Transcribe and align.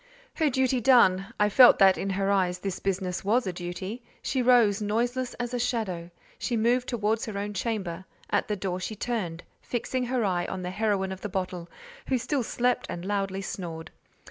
Her 0.33 0.49
duty 0.49 0.81
done—I 0.81 1.47
felt 1.49 1.77
that 1.77 1.95
in 1.95 2.09
her 2.09 2.31
eyes 2.31 2.57
this 2.57 2.79
business 2.79 3.23
was 3.23 3.45
a 3.45 3.53
duty—she 3.53 4.41
rose, 4.41 4.81
noiseless 4.81 5.35
as 5.35 5.53
a 5.53 5.59
shadow: 5.59 6.09
she 6.39 6.57
moved 6.57 6.89
towards 6.89 7.27
her 7.27 7.37
own 7.37 7.53
chamber; 7.53 8.05
at 8.31 8.47
the 8.47 8.55
door, 8.55 8.79
she 8.79 8.95
turned, 8.95 9.43
fixing 9.61 10.05
her 10.05 10.25
eye 10.25 10.47
on 10.47 10.63
the 10.63 10.71
heroine 10.71 11.11
of 11.11 11.21
the 11.21 11.29
bottle, 11.29 11.69
who 12.07 12.17
still 12.17 12.41
slept 12.41 12.87
and 12.89 13.05
loudly 13.05 13.43
snored. 13.43 13.91